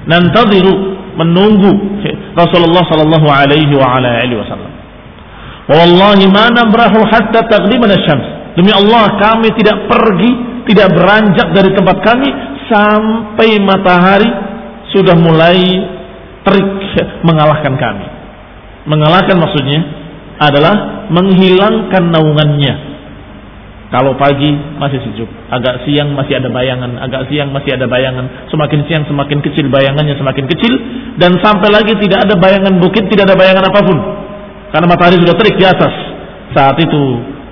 [0.09, 2.01] Nantadiru menunggu
[2.36, 4.71] Rasulullah sallallahu alaihi wa ala alihi wasallam.
[5.71, 8.28] Wallahi ma nabrahu hatta taqdimana syams.
[8.60, 10.32] Demi Allah kami tidak pergi,
[10.71, 12.30] tidak beranjak dari tempat kami
[12.67, 14.30] sampai matahari
[14.91, 15.60] sudah mulai
[16.45, 16.69] terik
[17.24, 18.08] mengalahkan kami.
[18.86, 19.82] Mengalahkan maksudnya
[20.38, 22.94] adalah menghilangkan naungannya
[23.95, 28.84] kalau pagi masih sejuk, agak siang masih ada bayangan, agak siang masih ada bayangan, semakin
[28.91, 30.73] siang semakin kecil bayangannya semakin kecil
[31.15, 33.97] dan sampai lagi tidak ada bayangan bukit, tidak ada bayangan apa pun.
[34.75, 35.95] Karena matahari sudah terik di atas.
[36.51, 37.03] Saat itu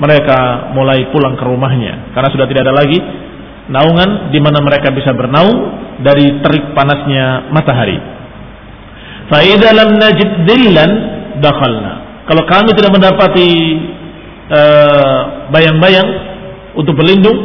[0.03, 2.99] mereka mulai pulang ke rumahnya karena sudah tidak ada lagi
[3.71, 7.95] naungan di mana mereka bisa bernaung dari terik panasnya matahari.
[9.32, 10.91] Faidah lam najid dillan
[11.39, 12.27] dakhalna.
[12.27, 13.51] Kalau kami tidak mendapati
[14.43, 15.21] Eh,
[15.56, 16.33] bayang-bayang uh,
[16.73, 17.38] untuk berlindung,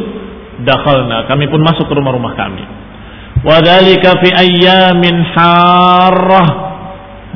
[0.64, 2.64] dakhalna, kami pun masuk ke rumah-rumah kami.
[3.44, 6.48] Wadhalika fi ayyamin harrah.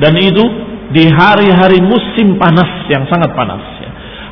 [0.01, 0.43] Dan itu
[0.91, 3.61] di hari-hari musim panas yang sangat panas.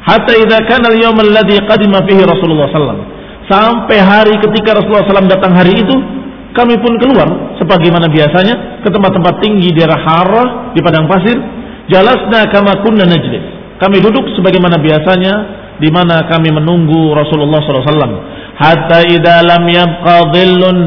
[0.01, 5.53] Hatta idza kana al-yawm alladhi qadima fihi Rasulullah sallallahu Sampai hari ketika Rasulullah SAW datang
[5.53, 5.93] hari itu,
[6.57, 7.27] kami pun keluar
[7.61, 11.37] sebagaimana biasanya ke tempat-tempat tinggi di daerah Harrah di padang pasir.
[11.91, 15.33] Jalasna kama kunna najlis kami duduk sebagaimana biasanya
[15.81, 18.13] di mana kami menunggu Rasulullah SAW.
[18.53, 20.77] Hatta idza lam yabqa dhillun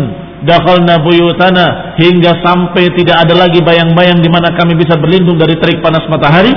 [0.46, 5.82] dakhalna buyutana hingga sampai tidak ada lagi bayang-bayang di mana kami bisa berlindung dari terik
[5.82, 6.54] panas matahari,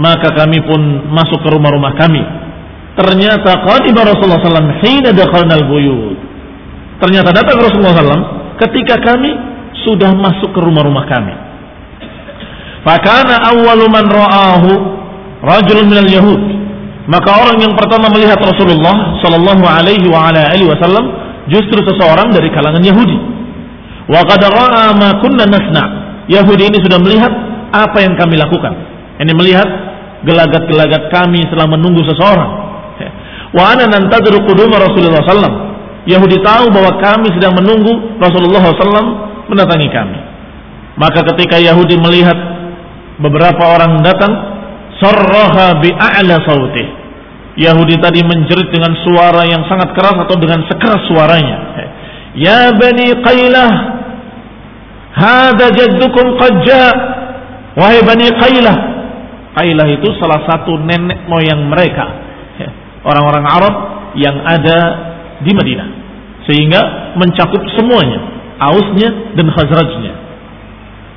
[0.00, 2.24] maka kami pun masuk ke rumah-rumah kami.
[2.96, 6.18] Ternyata qadiba Rasulullah SAW hina dakhalna al-buyut.
[6.98, 8.24] Ternyata datang Rasulullah SAW
[8.58, 9.30] ketika kami
[9.86, 11.34] sudah masuk ke rumah-rumah kami.
[12.82, 14.70] Fakana awwalu man ra'ahu
[15.44, 16.57] rajulun minal yahud
[17.08, 21.08] maka orang yang pertama melihat Rasulullah sallallahu alaihi wa ala alihi wasallam
[21.48, 23.16] justru seseorang dari kalangan Yahudi.
[24.12, 24.28] Wa
[25.24, 25.84] kunna nasna.
[26.28, 27.32] Yahudi ini sudah melihat
[27.72, 28.76] apa yang kami lakukan.
[29.24, 29.68] Ini melihat
[30.28, 32.50] gelagat-gelagat kami setelah menunggu seseorang.
[33.56, 35.54] Wa ana nantadru quduma Rasulullah sallam.
[36.04, 39.06] Yahudi tahu bahwa kami sedang menunggu Rasulullah sallam
[39.48, 40.18] mendatangi kami.
[41.00, 42.36] Maka ketika Yahudi melihat
[43.16, 44.32] beberapa orang datang
[45.00, 46.97] sarraha bi'a'la sautih.
[47.58, 51.58] Yahudi tadi menjerit dengan suara yang sangat keras atau dengan sekeras suaranya.
[52.38, 53.72] Ya Bani Qailah,
[55.10, 56.62] hada jaddukum qad
[57.74, 58.76] Wahai Bani Qailah.
[59.58, 62.06] Qailah itu salah satu nenek moyang mereka.
[63.02, 63.74] Orang-orang Arab
[64.14, 64.78] yang ada
[65.42, 65.88] di Madinah.
[66.46, 68.18] Sehingga mencakup semuanya.
[68.58, 70.14] Ausnya dan Khazrajnya.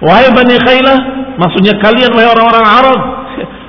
[0.01, 0.97] Wahai Bani Qailah,
[1.37, 2.99] maksudnya kalian wahai orang-orang Arab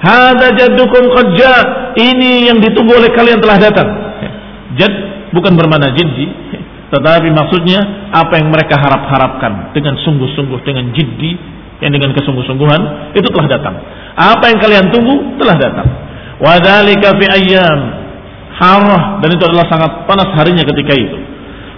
[0.03, 1.39] Hada jaddukum qad
[1.95, 3.89] Ini yang ditunggu oleh kalian telah datang.
[4.75, 4.93] Jad
[5.31, 6.27] bukan bermana jiddi,
[6.91, 11.39] tetapi maksudnya apa yang mereka harap-harapkan dengan sungguh-sungguh dengan jiddi
[11.79, 13.75] yang dengan kesungguh-sungguhan itu telah datang.
[14.17, 15.87] Apa yang kalian tunggu telah datang.
[16.43, 17.81] Wadhalika fi ayyam
[18.59, 21.19] harah dan itu adalah sangat panas harinya ketika itu.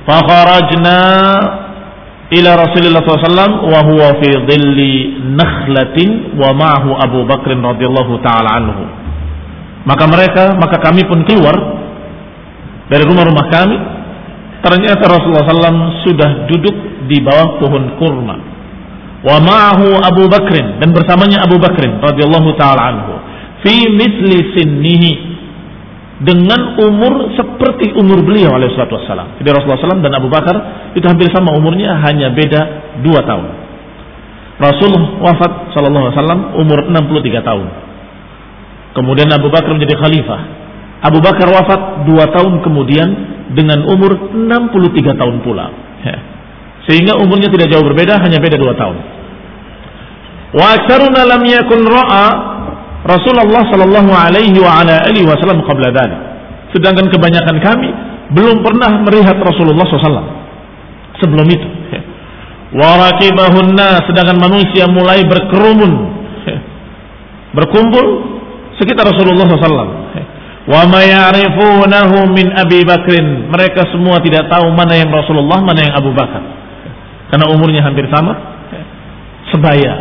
[0.05, 0.99] Fakharajna
[2.33, 4.93] ila Rasulullah SAW wa huwa fi dhilli
[5.37, 8.85] nakhlatin wa ma'ahu Abu Bakr radhiyallahu taala anhu.
[9.85, 11.53] Maka mereka, maka kami pun keluar
[12.89, 13.77] dari rumah-rumah kami.
[14.65, 18.37] Ternyata Rasulullah SAW sudah duduk di bawah pohon kurma.
[19.21, 23.13] Wa ma'ahu Abu Bakr dan bersamanya Abu Bakr radhiyallahu taala anhu.
[23.61, 25.34] Fi misli sinnihi
[26.25, 29.37] dengan umur seperti umur beliau alaihi wassalam.
[29.39, 30.57] Jadi Rasulullah SAW dan Abu Bakar
[30.97, 32.61] itu hampir sama umurnya hanya beda
[33.05, 33.47] dua tahun.
[34.55, 37.67] Rasul wafat sallallahu alaihi wasallam umur 63 tahun.
[38.95, 40.41] Kemudian Abu Bakar menjadi khalifah.
[41.05, 43.09] Abu Bakar wafat dua tahun kemudian
[43.53, 45.69] dengan umur 63 tahun pula.
[46.87, 48.97] Sehingga umurnya tidak jauh berbeda, hanya beda dua tahun.
[50.55, 50.79] Wa
[51.27, 51.81] lam yakun
[53.05, 54.57] Rasulullah Shallallahu Alaihi
[55.29, 56.21] Wasallam qabla dhalik.
[56.73, 57.89] Sedangkan kebanyakan kami
[58.35, 60.27] belum pernah melihat Rasulullah SAW
[61.23, 61.69] sebelum itu.
[62.75, 65.93] Warakibahunna sedangkan manusia mulai berkerumun
[67.55, 68.05] berkumpul
[68.83, 70.03] sekitar Rasulullah SAW.
[70.65, 73.53] Wa ma ya'rifunahu min Abi Bakrin.
[73.53, 76.43] Mereka semua tidak tahu mana yang Rasulullah, mana yang Abu Bakar.
[77.31, 78.33] Karena umurnya hampir sama,
[79.53, 79.93] sebaya.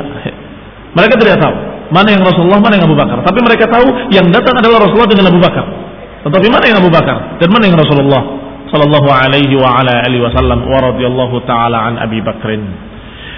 [0.98, 1.73] Mereka tidak tahu.
[1.94, 3.22] Mana yang Rasulullah, mana yang Abu Bakar.
[3.22, 5.66] Tapi mereka tahu yang datang adalah Rasulullah dengan Abu Bakar.
[6.26, 8.22] Tetapi mana yang Abu Bakar dan mana yang Rasulullah
[8.74, 12.64] sallallahu alaihi wa ala alihi wasallam wa radhiyallahu taala an Abi Bakrin.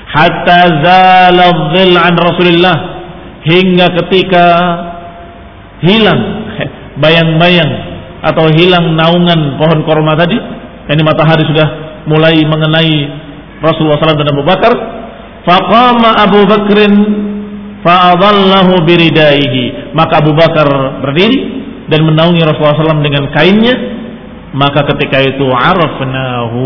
[0.08, 2.76] Hatta zala dhil an Rasulillah
[3.44, 4.46] hingga ketika
[5.84, 6.22] hilang
[7.04, 7.72] bayang-bayang
[8.24, 10.40] atau hilang naungan pohon korma tadi,
[10.88, 11.68] ini matahari sudah
[12.08, 12.94] mulai mengenai
[13.60, 14.74] Rasulullah SAW dan Abu Bakar.
[15.46, 16.94] Faqama Abu Bakrin
[17.86, 19.94] fa'adallahu biridaihi.
[19.94, 20.66] Maka Abu Bakar
[21.06, 21.38] berdiri
[21.94, 23.76] dan menaungi Rasulullah SAW dengan kainnya.
[24.58, 26.66] Maka ketika itu arafnahu.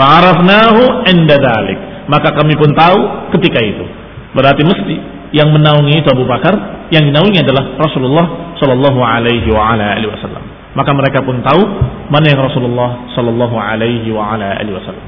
[0.00, 2.98] Fa'arafnahu inda dalik maka kami pun tahu
[3.36, 3.84] ketika itu.
[4.32, 4.96] Berarti mesti
[5.36, 10.44] yang menaungi itu Abu Bakar, yang dinaungi adalah Rasulullah Shallallahu Alaihi Wasallam.
[10.72, 11.62] Maka mereka pun tahu
[12.08, 15.06] mana yang Rasulullah Shallallahu Alaihi Wasallam.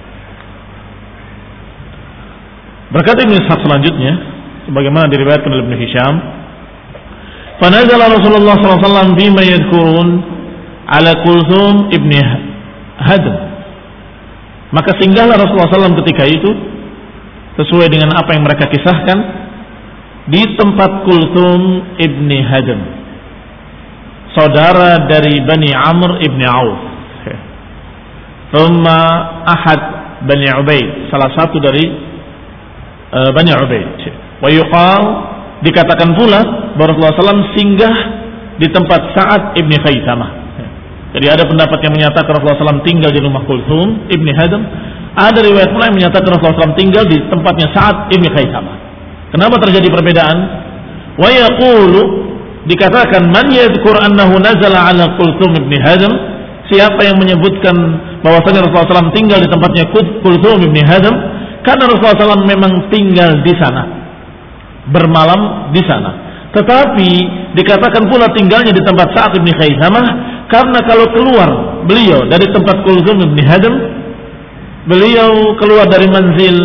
[2.92, 4.12] Berkata Ibn Ishaq selanjutnya,
[4.70, 6.14] sebagaimana diriwayatkan oleh Ibnu Hisham
[7.58, 10.08] fanazala Rasulullah SAW bima Qurun
[10.86, 12.22] ala Kulthum ibni
[13.02, 13.36] Hadam.
[14.70, 16.50] maka singgahlah Rasulullah SAW ketika itu
[17.58, 19.18] sesuai dengan apa yang mereka kisahkan
[20.30, 21.60] di tempat Kulthum
[21.98, 22.80] ibni Hadam.
[24.38, 26.80] saudara dari Bani Amr ibni Auf
[28.50, 28.98] Rumma
[29.46, 29.80] Ahad
[30.26, 31.86] Bani Ubaid salah satu dari
[33.14, 34.09] uh, Bani Ubaid
[34.40, 35.02] wa yuqal
[35.60, 36.40] dikatakan pula
[36.76, 37.96] Rasulullah SAW singgah
[38.56, 40.30] di tempat Sa'ad ibni Khaythamah
[41.10, 44.64] jadi ada pendapat yang menyatakan Rasulullah SAW tinggal di rumah Kulthum ibni Hadam
[45.12, 48.76] ada riwayat pula yang menyatakan Rasulullah SAW tinggal di tempatnya Sa'ad ibni Khaythamah
[49.36, 50.38] kenapa terjadi perbedaan?
[51.20, 51.28] Wa
[52.60, 56.12] dikatakan man yadhkur annahu nazala ala Kulthum ibni Hadam
[56.68, 57.72] siapa yang menyebutkan
[58.20, 59.84] bahwasanya Rasulullah SAW tinggal di tempatnya
[60.24, 61.12] Kulthum ibni Hadam
[61.64, 63.99] karena Rasulullah SAW memang tinggal di sana
[64.88, 67.10] bermalam di sana tetapi
[67.54, 70.06] dikatakan pula tinggalnya di tempat Sa'ad ibni Khaisamah
[70.50, 71.48] karena kalau keluar
[71.86, 73.74] beliau dari tempat Kulthum ibni Hadam
[74.88, 76.56] beliau keluar dari manzil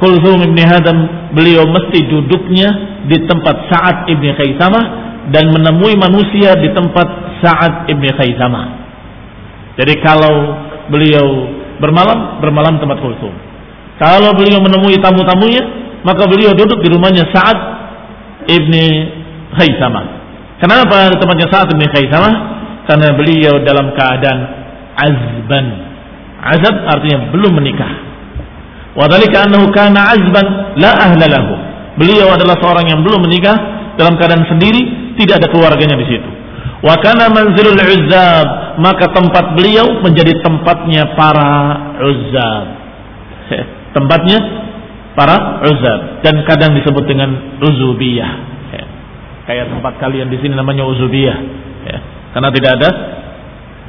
[0.00, 2.68] Kulthum ibni Hadam beliau mesti duduknya
[3.04, 8.66] di tempat Sa'ad ibni Khaisamah dan menemui manusia di tempat Sa'ad ibn Khaisamah.
[9.80, 10.56] Jadi kalau
[10.92, 11.48] beliau
[11.80, 13.32] bermalam, bermalam tempat Kulsum.
[13.96, 15.62] Kalau beliau menemui tamu-tamunya,
[16.04, 17.58] maka beliau duduk di rumahnya Sa'ad
[18.46, 18.74] ibn
[19.56, 20.04] Khaisamah.
[20.60, 22.34] Kenapa di tempatnya Sa'ad ibn Khaisamah?
[22.84, 24.38] Karena beliau dalam keadaan
[24.94, 25.66] azban.
[26.44, 27.92] Azab artinya belum menikah.
[28.94, 31.52] Wadhalika annahu kana azban la ahla lahu.
[31.96, 33.56] Beliau adalah seorang yang belum menikah
[33.96, 36.28] dalam keadaan sendiri tidak ada keluarganya di situ.
[36.84, 41.52] Wa kana manzilul uzzab, maka tempat beliau menjadi tempatnya para
[42.04, 42.64] uzzab.
[43.96, 44.63] Tempatnya
[45.14, 48.32] para uzzab dan kadang disebut dengan uzubiyah.
[49.44, 51.38] Kayak tempat kalian di sini namanya uzubiyah.
[52.34, 52.90] Karena tidak ada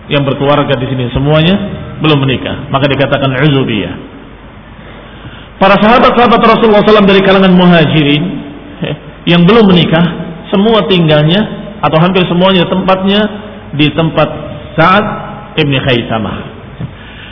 [0.05, 1.55] yang berkeluarga di sini semuanya
[1.97, 3.93] belum menikah, maka dikatakan uzubiyah.
[5.55, 8.23] Para sahabat-sahabat Rasulullah SAW dari kalangan muhajirin
[9.25, 10.03] yang belum menikah
[10.51, 11.41] semua tinggalnya
[11.81, 13.21] atau hampir semuanya tempatnya
[13.73, 14.29] di tempat
[14.75, 15.05] Sa'ad
[15.57, 16.38] ibni Khaisamah.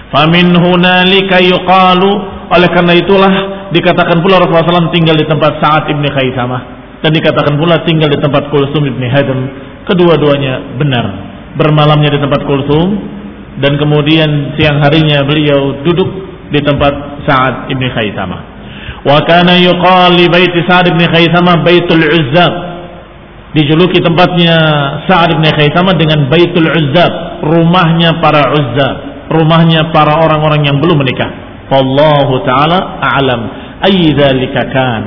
[0.10, 3.33] Famin hunalika yuqalu oleh karena itulah
[3.73, 6.61] dikatakan pula Rasulullah SAW tinggal di tempat Sa'ad ibni Khaisamah
[7.01, 9.39] dan dikatakan pula tinggal di tempat Kulsum ibni Hadam.
[9.83, 11.05] Kedua-duanya benar.
[11.59, 12.87] Bermalamnya di tempat Kulsum
[13.59, 16.09] dan kemudian siang harinya beliau duduk
[16.53, 18.41] di tempat Sa'ad ibni Khaisamah.
[19.03, 22.73] Wa kana yuqal li baiti Sa'ad ibni Khaisamah baitul Uzzab
[23.53, 24.57] dijuluki tempatnya
[25.05, 27.13] Sa'ad bin Khaisamah dengan Baitul Uzzab,
[27.45, 28.95] rumahnya para Uzzab,
[29.29, 31.29] rumahnya para orang-orang yang belum menikah.
[31.71, 33.41] Wallahu taala a'lam
[33.88, 35.04] ayy dzalika kan.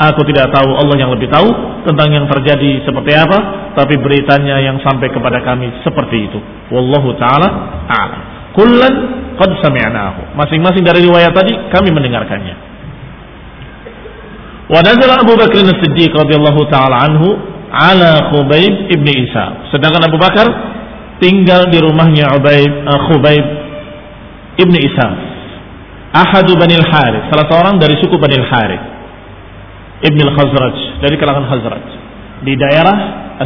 [0.00, 1.48] Aku tidak tahu, Allah yang lebih tahu
[1.84, 6.38] tentang yang terjadi seperti apa, tapi beritanya yang sampai kepada kami seperti itu.
[6.72, 7.48] Wallahu taala
[7.84, 8.20] a'lam.
[8.56, 8.94] Kullan
[9.36, 10.34] qad sami'nahu.
[10.34, 12.56] Masing-masing dari riwayat tadi kami mendengarkannya.
[14.70, 17.34] Wadazal Abu Bakr As-Siddiq radhiyallahu taala anhu
[17.70, 19.70] ala Khubaib ibni Isa.
[19.70, 20.46] Sedangkan Abu Bakar
[21.22, 23.46] tinggal di rumahnya Ubaib, uh, Khubaib
[24.58, 25.08] ibni Isa.
[26.10, 28.84] Ahadu Bani Al-Harith, salah seorang dari suku Bani Al-Harith.
[30.00, 31.86] Ibni Al-Khazraj, dari kalangan Khazraj.
[32.42, 32.96] Di daerah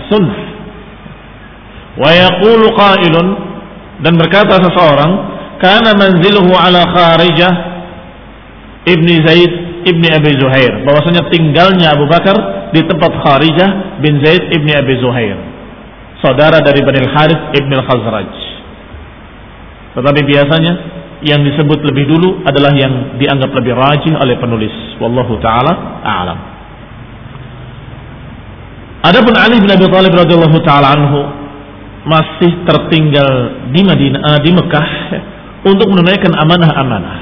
[0.00, 0.38] As-Sunnah.
[2.00, 3.26] Wa yaqulu qailun
[4.00, 7.52] dan berkata seseorang, kana manziluhu ala Kharijah
[8.84, 9.52] ibni Zaid
[9.88, 12.36] ibni Abi Zuhair bahwasanya tinggalnya Abu Bakar
[12.72, 15.36] di tempat Kharijah bin Zaid ibni Abi Zuhair
[16.20, 18.32] saudara dari Bani Harith ibni Al-Khazraj
[19.96, 20.72] tetapi biasanya
[21.24, 25.72] yang disebut lebih dulu adalah yang dianggap lebih rajih oleh penulis wallahu taala
[26.04, 26.54] a'lam
[29.04, 31.28] Adapun Ali bin Abi Thalib radhiyallahu taala anhu
[32.08, 33.28] masih tertinggal
[33.68, 34.88] di Madinah di Mekah
[35.68, 37.16] untuk menunaikan amanah-amanah.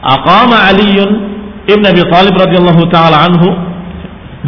[0.00, 1.10] Aqama Aliun
[1.68, 3.48] Ibn Abi Talib radhiyallahu taala anhu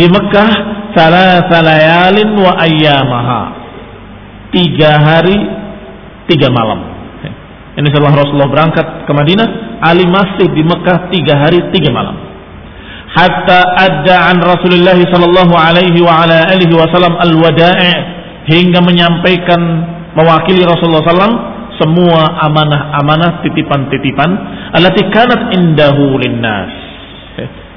[0.01, 0.51] di Mekah
[0.97, 3.43] salah layalin wa ayyamaha.
[4.57, 5.37] Tiga hari,
[6.25, 6.90] tiga malam.
[7.71, 12.19] Ini setelah Rasulullah berangkat ke Madinah, Ali masih di Mekah tiga hari, tiga malam.
[13.11, 17.95] Hatta adda an Rasulullah sallallahu alaihi wa ala alihi wasallam al-wada'i
[18.51, 19.61] hingga menyampaikan
[20.15, 21.35] mewakili Rasulullah sallam
[21.79, 24.31] semua amanah-amanah titipan-titipan
[24.79, 26.71] alati kanat indahu linnas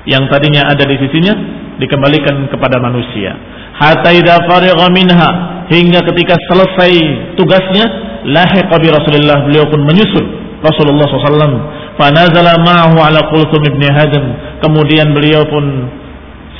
[0.04, 1.34] yang tadinya ada di sisinya
[1.80, 3.34] dikembalikan kepada manusia.
[3.74, 5.30] Hatta idza farigha minha
[5.72, 6.94] hingga ketika selesai
[7.40, 10.26] tugasnya lahiqa bi Rasulullah beliau pun menyusul
[10.64, 11.60] Rasulullah SAW.
[12.00, 14.26] Fanazala ma'ahu ala Qulthum ibn Hadam.
[14.64, 15.92] Kemudian beliau pun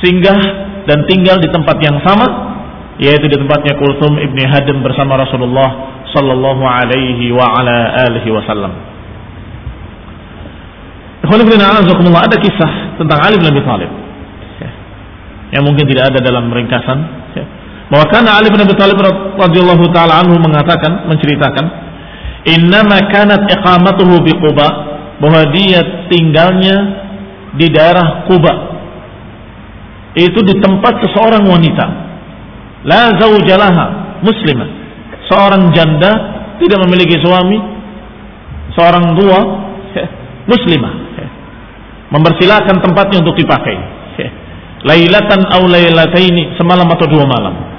[0.04, 0.36] singgah
[0.84, 2.52] dan tinggal di tempat yang sama
[3.00, 8.72] yaitu di tempatnya Qulthum ibn Hadam bersama Rasulullah sallallahu alaihi wa ala alihi wasallam.
[11.24, 13.90] Ada kisah tentang Ali bin Abi Thalib
[15.54, 16.98] yang mungkin tidak ada dalam ringkasan
[17.92, 18.96] bahwa karena Ali bin Abi Thalib
[19.36, 21.66] radhiyallahu taala anhu mengatakan menceritakan
[22.48, 24.68] innama kanat iqamatuhu bi Quba
[25.20, 26.76] bahwa dia tinggalnya
[27.54, 28.54] di daerah Quba.
[30.14, 31.86] Itu di tempat seseorang wanita.
[32.86, 34.68] La zaujalaha muslimah.
[35.26, 36.12] Seorang janda
[36.62, 37.58] tidak memiliki suami.
[38.78, 39.40] Seorang tua
[40.46, 40.94] muslimah.
[42.14, 43.76] Mempersilahkan tempatnya untuk dipakai.
[44.84, 47.73] Lailatan aw lailataini semalam atau dua malam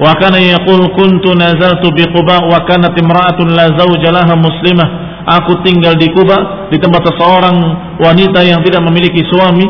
[0.00, 4.88] wa kana yaqul kuntu nazaltu bi Quba wa kanat imra'atun la zawja laha muslimah.
[5.22, 7.56] Aku tinggal di Quba di tempat seseorang
[8.02, 9.64] wanita yang tidak memiliki suami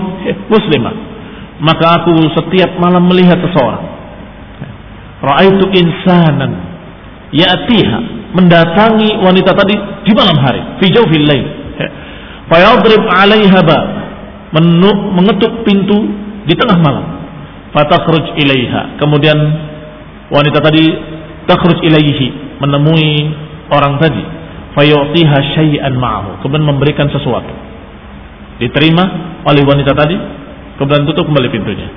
[0.49, 0.95] muslimah.
[1.63, 3.85] Maka aku setiap malam melihat seseorang.
[5.23, 6.53] Ra'aitu insanan
[7.31, 8.01] ya'tiha.
[8.33, 9.77] Mendatangi wanita tadi
[10.09, 11.47] di malam hari fi jawfil lail.
[12.49, 13.87] Fayadrib 'alaiha bab
[15.17, 15.99] mengetuk pintu
[16.49, 17.07] di tengah malam.
[17.73, 19.01] Fatakhruj ilaiha.
[19.01, 19.39] Kemudian
[20.33, 20.85] wanita tadi
[21.47, 23.13] takhruj ilaihi menemui
[23.69, 24.25] orang tadi.
[24.73, 27.53] Fayu'tiha syai'an ma'ahu kemudian memberikan sesuatu.
[28.57, 29.05] Diterima
[29.45, 30.17] oleh wanita tadi
[30.81, 31.89] kemudian tutup kembali pintunya.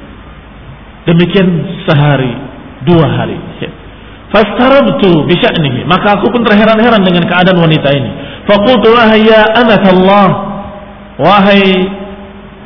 [1.07, 1.47] Demikian
[1.87, 2.35] sehari
[2.83, 3.39] dua hari.
[4.35, 8.11] Fastarabtu bi sya'nihi maka aku pun terheran-heran dengan keadaan wanita ini.
[8.43, 8.91] Faqultu
[9.23, 10.27] ya Allah
[11.15, 11.63] wahai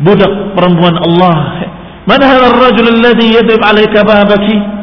[0.02, 1.70] budak perempuan Allah
[2.10, 4.79] mana hadzal rajul alladhi yadrib 'alaika babaki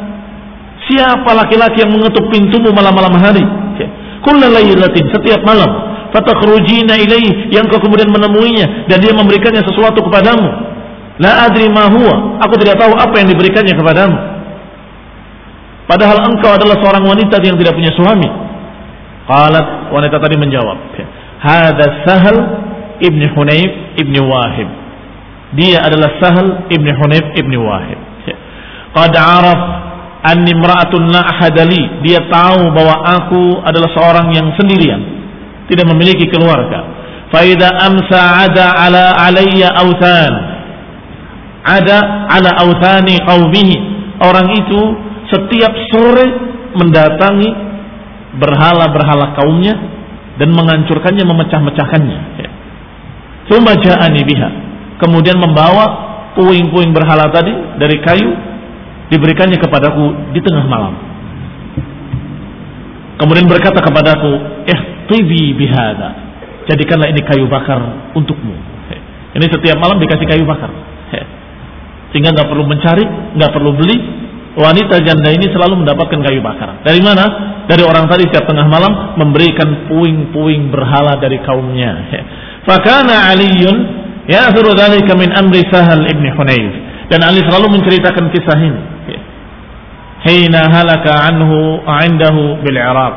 [0.87, 3.45] siapa laki-laki yang mengetuk pintumu malam-malam hari?
[4.25, 5.69] Kullu lailatin setiap malam.
[6.11, 10.49] Fatakhrujina ilaih yang kau kemudian menemuinya dan dia memberikannya sesuatu kepadamu.
[11.21, 14.17] La adri ma huwa aku tidak tahu apa yang diberikannya kepadamu.
[15.87, 18.29] Padahal engkau adalah seorang wanita yang tidak punya suami.
[19.27, 20.79] Qalat wanita tadi menjawab
[21.43, 22.37] hadza sahal
[23.03, 24.69] ibn Hunayf ibn Wahib.
[25.55, 27.99] Dia adalah Sahal ibn Hunayf ibn Wahib.
[28.97, 29.61] Qad araf
[30.23, 32.05] anni la ahadali.
[32.07, 35.01] Dia tahu bahwa aku adalah seorang yang sendirian,
[35.69, 36.97] tidak memiliki keluarga.
[37.29, 40.33] Faida amsa ada ala alayya autan.
[41.67, 41.99] Ada
[42.31, 43.77] ala autani qaumihi.
[44.23, 44.81] Orang itu
[45.29, 46.27] setiap sore
[46.79, 47.51] mendatangi
[48.39, 49.75] berhala-berhala kaumnya
[50.39, 52.19] dan menghancurkannya, memecah-mecahkannya.
[53.51, 54.49] Tsumma ja'ani biha.
[55.03, 55.85] Kemudian membawa
[56.39, 58.31] puing-puing berhala tadi dari kayu
[59.13, 60.95] diberikannya kepadaku di tengah malam.
[63.17, 64.33] Kemudian berkata kepadaku,
[64.69, 66.27] "Eh, tibi bihada."
[66.67, 68.77] Jadikanlah ini kayu bakar untukmu.
[69.37, 70.73] Ini setiap malam dikasih kayu bakar.
[72.11, 73.05] Sehingga nggak perlu mencari,
[73.37, 73.97] nggak perlu beli.
[74.57, 76.81] Wanita janda ini selalu mendapatkan kayu bakar.
[76.81, 77.25] Dari mana?
[77.69, 82.09] Dari orang tadi setiap tengah malam memberikan puing-puing berhala dari kaumnya.
[82.65, 83.77] Fakana Aliun
[84.25, 86.73] ya'thuru dzalika min amri Sahal ibn Hunayf.
[87.13, 88.96] Dan Ali selalu menceritakan kisah ini.
[90.25, 93.15] Hina halaka anhu indahu bil Iraq.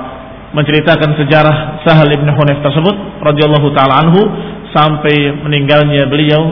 [0.52, 4.22] Menceritakan sejarah Sahal ibn Hunayf tersebut radhiyallahu taala anhu
[4.74, 6.50] sampai meninggalnya beliau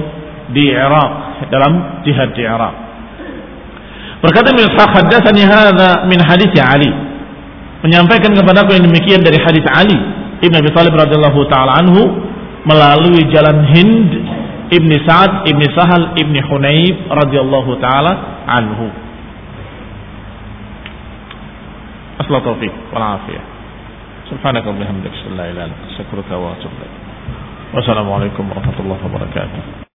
[0.53, 1.11] di Iraq
[1.49, 2.73] dalam jihad di Iraq.
[4.21, 6.89] Berkata Ibnu Ishaq haddatsani hadza min hadis Ali.
[7.85, 9.97] Menyampaikan kepadaku yang demikian dari hadis Ali
[10.41, 12.01] Ibn Abi Thalib radhiyallahu taala anhu
[12.65, 14.09] melalui jalan Hind
[14.73, 19.06] ibni Sa'ad ibni Sahal ibni Hunayf radhiyallahu taala anhu.
[22.21, 23.41] أصل الله التوفيق والعافية.
[24.29, 26.95] سبحانك اللهم وبحمدك لا إله إلا أنت أستغفرك وأتوب إليك.
[27.73, 29.85] والسلام عليكم ورحمة الله وبركاته.